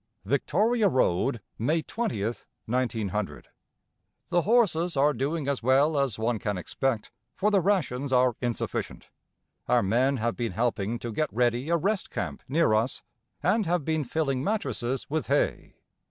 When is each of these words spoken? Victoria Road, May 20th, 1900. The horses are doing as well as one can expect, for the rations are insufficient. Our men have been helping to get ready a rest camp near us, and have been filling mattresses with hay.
Victoria 0.25 0.89
Road, 0.89 1.41
May 1.59 1.83
20th, 1.83 2.45
1900. 2.65 3.49
The 4.29 4.41
horses 4.41 4.97
are 4.97 5.13
doing 5.13 5.47
as 5.47 5.61
well 5.61 5.95
as 5.95 6.17
one 6.17 6.39
can 6.39 6.57
expect, 6.57 7.11
for 7.35 7.51
the 7.51 7.61
rations 7.61 8.11
are 8.11 8.33
insufficient. 8.41 9.09
Our 9.67 9.83
men 9.83 10.17
have 10.17 10.35
been 10.35 10.53
helping 10.53 10.97
to 10.97 11.11
get 11.13 11.31
ready 11.31 11.69
a 11.69 11.77
rest 11.77 12.09
camp 12.09 12.41
near 12.47 12.73
us, 12.73 13.03
and 13.43 13.67
have 13.67 13.85
been 13.85 14.03
filling 14.03 14.43
mattresses 14.43 15.07
with 15.07 15.27
hay. 15.27 15.75